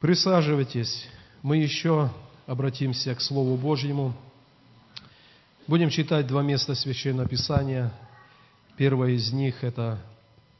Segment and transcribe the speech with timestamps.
[0.00, 1.06] Присаживайтесь.
[1.42, 2.10] Мы еще
[2.46, 4.14] обратимся к Слову Божьему.
[5.66, 7.92] Будем читать два места Священного Писания.
[8.78, 10.02] Первое из них– это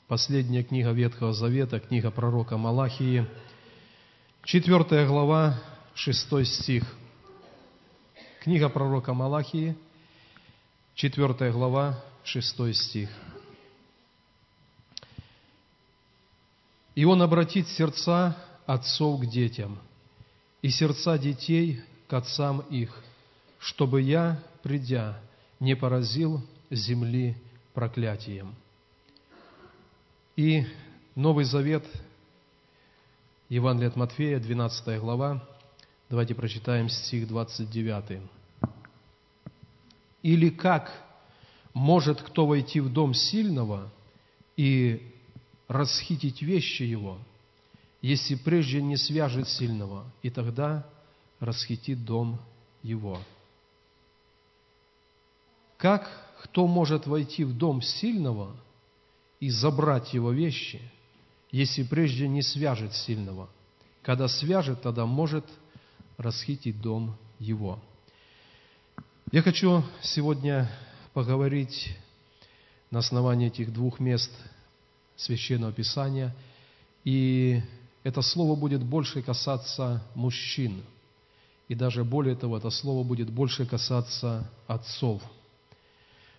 [0.08, 3.26] последняя книга Ветхого Завета, книга пророка Малахии,
[4.44, 5.58] четвертая глава,
[5.94, 6.84] шестой стих.
[8.42, 9.74] Книга пророка Малахии,
[10.94, 13.08] четвертая глава, шестой стих.
[16.94, 18.36] «И он обратит сердца
[18.72, 19.80] отцов к детям,
[20.62, 23.02] и сердца детей к отцам их,
[23.58, 25.18] чтобы я, придя,
[25.58, 27.36] не поразил земли
[27.74, 28.54] проклятием.
[30.36, 30.64] И
[31.16, 31.84] Новый Завет,
[33.48, 35.44] Евангелие от Матфея, 12 глава,
[36.08, 38.22] давайте прочитаем стих 29.
[40.22, 40.92] «Или как
[41.74, 43.90] может кто войти в дом сильного
[44.56, 45.12] и
[45.66, 47.18] расхитить вещи его–
[48.02, 50.86] если прежде не свяжет сильного, и тогда
[51.38, 52.40] расхитит дом
[52.82, 53.18] его.
[55.76, 56.10] Как
[56.42, 58.56] кто может войти в дом сильного
[59.38, 60.80] и забрать его вещи,
[61.50, 63.48] если прежде не свяжет сильного?
[64.02, 65.44] Когда свяжет, тогда может
[66.16, 67.78] расхитить дом его.
[69.32, 70.70] Я хочу сегодня
[71.12, 71.96] поговорить
[72.90, 74.30] на основании этих двух мест
[75.16, 76.34] Священного Писания
[77.04, 77.62] и
[78.02, 80.82] это слово будет больше касаться мужчин.
[81.68, 85.22] И даже более того, это слово будет больше касаться отцов.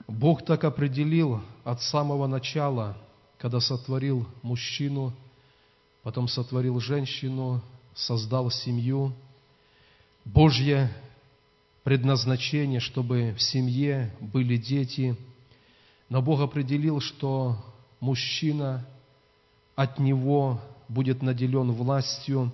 [0.08, 2.98] Бог так определил от самого начала,
[3.38, 5.14] когда сотворил мужчину,
[6.04, 7.62] потом сотворил женщину,
[7.94, 9.14] создал семью.
[10.26, 10.92] Божье
[11.84, 15.16] предназначение, чтобы в семье были дети.
[16.10, 17.56] Но Бог определил, что
[18.00, 18.86] мужчина
[19.76, 20.60] от него
[20.92, 22.52] будет наделен властью,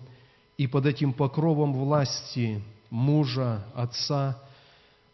[0.58, 4.38] и под этим покровом власти мужа, отца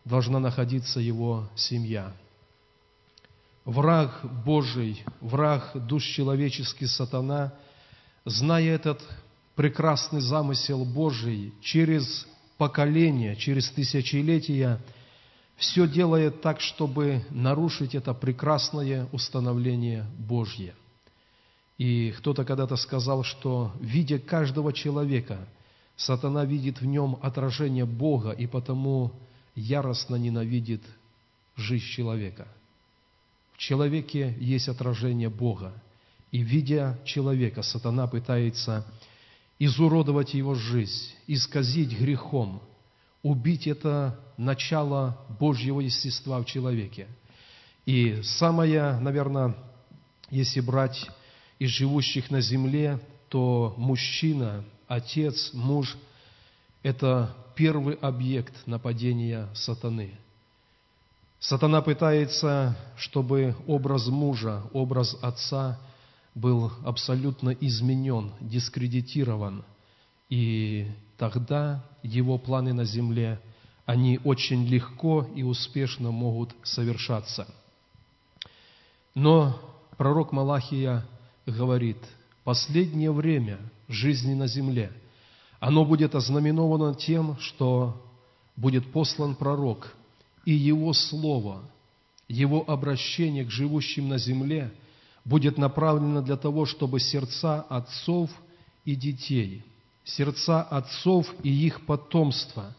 [0.06, 2.14] должна находиться его семья.
[3.66, 7.54] Враг Божий, враг душ человеческий сатана,
[8.26, 9.02] зная этот
[9.56, 14.82] прекрасный замысел Божий через поколения, через тысячелетия,
[15.56, 20.74] все делает так, чтобы нарушить это прекрасное установление Божье.
[21.84, 25.46] И кто-то когда-то сказал, что, видя каждого человека,
[25.98, 29.12] сатана видит в нем отражение Бога и потому
[29.54, 30.82] яростно ненавидит
[31.58, 32.48] жизнь человека.
[33.52, 35.74] В человеке есть отражение Бога.
[36.32, 38.86] И видя человека, сатана пытается
[39.60, 42.62] изуродовать его жизнь, исказить грехом,
[43.24, 47.10] убить это начало Божьего естества в человеке.
[47.86, 49.58] И самое, наверное,
[50.30, 51.10] если брать
[51.60, 53.00] из живущих на земле,
[53.30, 55.98] то мужчина, отец, муж–
[56.84, 60.12] это первый объект нападения сатаны.
[61.40, 65.80] Сатана пытается, чтобы образ мужа, образ отца
[66.36, 69.64] был абсолютно изменен, дискредитирован.
[70.30, 70.88] И
[71.18, 73.42] тогда его планы на земле,
[73.86, 77.46] они очень легко и успешно могут совершаться.
[79.14, 79.60] Но
[79.98, 81.06] пророк Малахия
[81.46, 81.98] говорит,
[82.44, 84.92] последнее время жизни на земле,
[85.60, 88.02] оно будет ознаменовано тем, что
[88.56, 89.96] будет послан пророк,
[90.46, 91.64] и его слово,
[92.28, 94.72] его обращение к живущим на земле
[95.26, 98.30] будет направлено для того, чтобы сердца отцов
[98.84, 99.64] и детей,
[100.04, 102.76] сердца отцов и их потомства,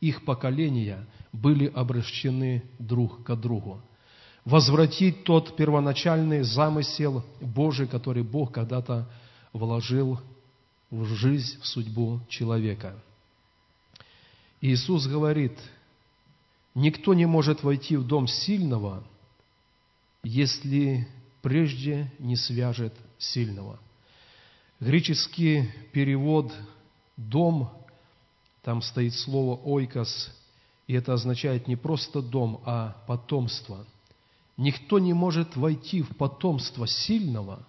[0.00, 3.80] их поколения были обращены друг к другу
[4.46, 9.10] возвратить тот первоначальный замысел Божий, который Бог когда-то
[9.52, 10.20] вложил
[10.88, 12.94] в жизнь, в судьбу человека.
[14.60, 15.58] Иисус говорит,
[16.76, 19.02] никто не может войти в дом сильного,
[20.22, 21.08] если
[21.42, 23.80] прежде не свяжет сильного.
[24.78, 26.54] Греческий перевод
[27.16, 27.70] «дом»,
[28.62, 30.32] там стоит слово «ойкос»,
[30.86, 33.84] и это означает не просто дом, а потомство–
[34.56, 37.66] Никто не может войти в потомство сильного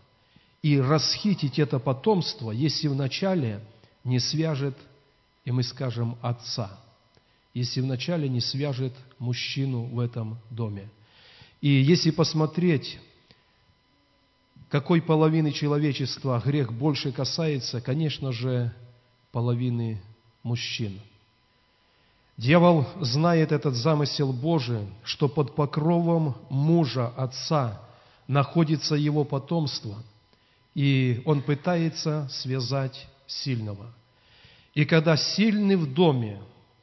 [0.61, 3.61] и расхитить это потомство, если вначале
[4.03, 4.75] не свяжет,
[5.43, 6.79] и мы скажем, отца,
[7.53, 10.89] если вначале не свяжет мужчину в этом доме.
[11.59, 12.99] И если посмотреть,
[14.69, 18.73] какой половины человечества грех больше касается, конечно же,
[19.31, 20.01] половины
[20.43, 20.99] мужчин–
[22.37, 27.81] Дьявол знает этот замысел Божий, что под покровом мужа, отца,
[28.27, 29.97] находится его потомство,
[30.75, 33.91] и он пытается связать сильного.
[34.75, 36.39] И когда сильный в доме,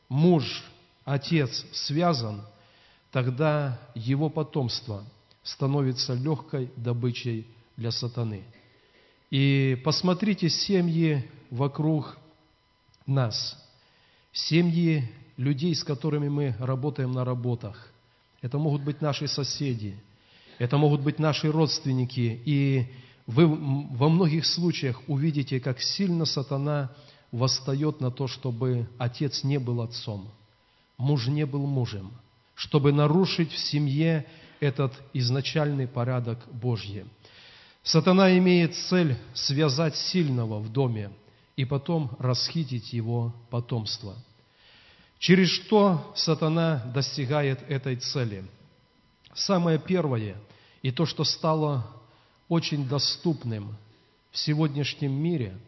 [0.09, 0.65] муж,
[1.05, 2.43] отец связан,
[3.13, 5.05] тогда его потомство
[5.45, 7.47] становится легкой добычей
[7.77, 8.43] для сатаны.
[9.31, 12.19] И посмотрите семьи вокруг
[13.07, 13.57] нас,
[14.33, 17.91] семьи людей, с которыми мы работаем на работах.
[18.43, 19.97] Это могут быть наши соседи,
[20.59, 22.41] это могут быть наши родственники.
[22.45, 22.87] И
[23.27, 26.91] вы во многих случаях увидите, как сильно сатана
[27.33, 30.29] восстает на то, чтобы отец не был отцом,
[30.99, 32.13] муж не был мужем,
[32.55, 34.27] чтобы нарушить в семье
[34.61, 37.05] этот изначальный порядок Божий.
[37.83, 41.11] Сатана имеет цель связать сильного в доме
[41.57, 44.15] и потом расхитить его потомство.
[45.25, 48.45] Через что сатана достигает этой цели?
[49.33, 50.37] Самое первое,
[50.83, 51.87] и то, что стало
[52.47, 53.75] очень доступным
[54.33, 55.59] в сегодняшнем мире,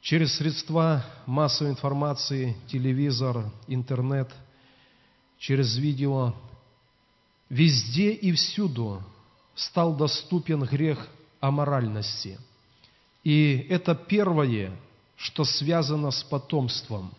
[0.00, 4.28] через средства массовой информации, телевизор, интернет,
[5.38, 6.34] через видео,
[7.48, 9.04] везде и всюду
[9.54, 11.06] стал доступен грех
[11.38, 12.40] аморальности.
[13.22, 14.76] И это первое,
[15.14, 17.14] что связано с потомством.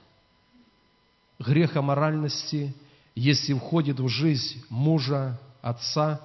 [1.39, 2.73] Грех аморальности,
[3.15, 6.21] если входит в жизнь мужа, отца,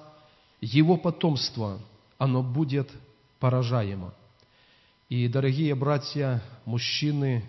[0.61, 1.79] его потомство,
[2.17, 2.89] оно будет
[3.39, 4.13] поражаемо.
[5.07, 7.43] И, дорогие братья, мужчины,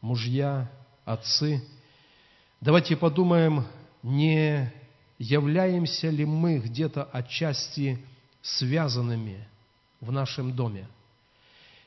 [0.00, 0.70] мужья,
[1.04, 1.64] отцы,
[2.60, 3.66] давайте подумаем,
[4.02, 4.72] не
[5.18, 7.98] являемся ли мы где-то отчасти
[8.42, 9.46] связанными
[10.00, 10.86] в нашем доме.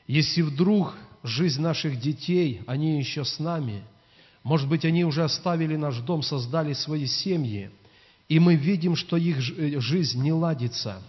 [0.06, 3.82] Если вдруг жизнь наших детей, они еще с нами,
[4.44, 7.70] может быть, они уже оставили наш дом, создали свои семьи,
[8.28, 11.02] и мы видим, что их э, жизнь не ладится.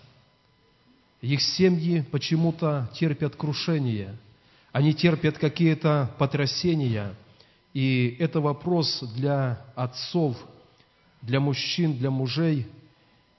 [1.21, 4.17] Их семьи почему-то терпят крушение,
[4.71, 7.13] они терпят какие-то потрясения,
[7.73, 10.35] и это вопрос для отцов–
[11.25, 12.67] для мужчин, для мужей,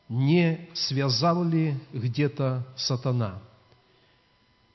[0.09, 3.41] не связал ли где-то сатана?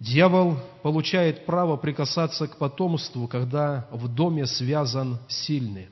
[0.01, 5.89] Дьявол получает право прикасаться к потомству, когда в доме связан сильный.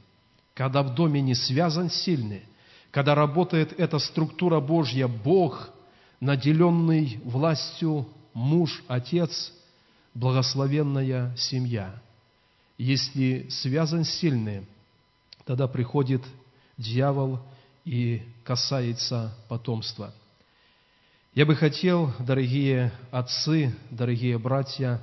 [0.56, 2.42] Когда в доме не связан сильный,
[2.90, 5.70] когда работает эта структура Божья, Бог,
[6.20, 9.54] наделенный властью муж, отец,
[10.16, 11.94] благословенная семья.
[12.80, 14.66] Если связан сильный,
[15.46, 16.24] тогда приходит
[16.80, 17.42] дьявол
[17.86, 20.12] и касается потомства.
[21.34, 25.00] Я бы хотел, дорогие отцы, дорогие братья,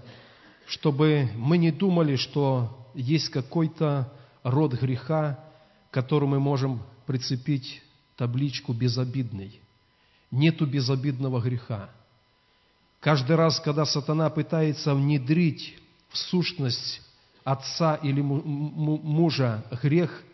[0.66, 4.12] чтобы мы не думали, что есть какой-то
[4.42, 5.38] род греха,
[5.90, 7.82] которому мы можем прицепить
[8.16, 9.60] табличку «безобидный».
[10.30, 11.90] Нету безобидного греха.
[13.00, 15.78] Каждый раз, когда сатана пытается внедрить
[16.10, 17.00] в сущность
[17.44, 20.22] отца или мужа грех–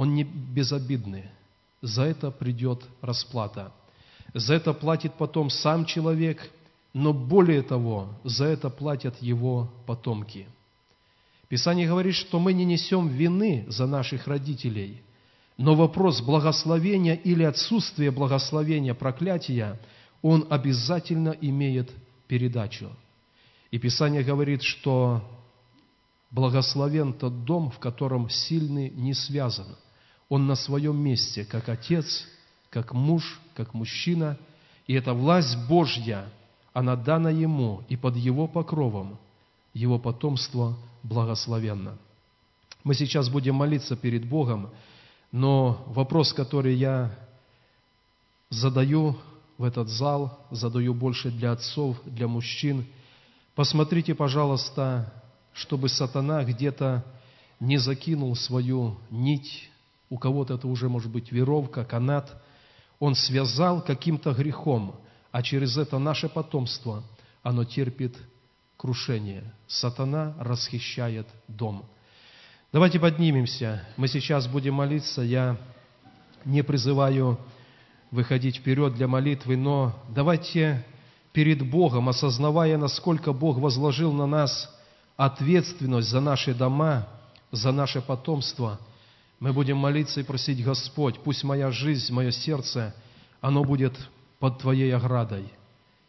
[0.00, 1.24] он не безобидный.
[1.82, 3.70] За это придет расплата.
[4.34, 6.50] За это платит потом сам человек,
[6.92, 10.46] но более того, за это платят его потомки.
[11.48, 15.02] Писание говорит, что мы не несем вины за наших родителей,
[15.56, 19.78] но вопрос благословения или отсутствия благословения, проклятия,
[20.22, 21.90] он обязательно имеет
[22.28, 22.90] передачу.
[23.70, 25.22] И Писание говорит, что
[26.30, 29.76] благословен тот дом, в котором сильный не связан–
[30.30, 32.24] он на своем месте, как отец,
[32.70, 34.38] как муж, как мужчина.
[34.86, 36.24] И эта власть Божья,
[36.72, 39.18] она дана ему, и под его покровом
[39.74, 41.98] его потомство благословенно.
[42.84, 44.70] Мы сейчас будем молиться перед Богом,
[45.30, 47.14] но вопрос, который я
[48.48, 49.16] задаю
[49.58, 52.86] в этот зал, задаю больше для отцов, для мужчин,
[53.54, 55.12] посмотрите, пожалуйста,
[55.52, 57.04] чтобы сатана где-то
[57.60, 59.70] не закинул свою нить
[60.10, 62.42] у кого-то это уже может быть веровка, канат,
[63.00, 64.94] он связал каким-то грехом,
[65.32, 67.02] а через это наше потомство,
[67.42, 68.16] оно терпит
[68.76, 69.52] крушение.
[69.66, 71.84] Сатана расхищает дом.
[72.72, 73.82] Давайте поднимемся.
[73.96, 75.22] Мы сейчас будем молиться.
[75.22, 75.56] Я
[76.44, 77.38] не призываю
[78.10, 80.84] выходить вперед для молитвы, но давайте
[81.32, 84.70] перед Богом, осознавая, насколько Бог возложил на нас
[85.16, 87.08] ответственность за наши дома,
[87.50, 88.78] за наше потомство–
[89.40, 92.94] мы будем молиться и просить, Господь, пусть моя жизнь, мое сердце,
[93.40, 93.98] оно будет
[94.38, 95.46] под Твоей оградой.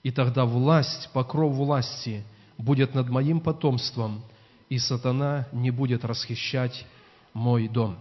[0.04, 2.26] И тогда власть, покров власти
[2.58, 4.22] будет над моим потомством,
[4.70, 6.86] и сатана не будет расхищать
[7.34, 7.98] мой дом.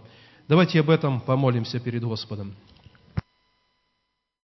[0.47, 2.53] Давайте об этом помолимся перед Господом.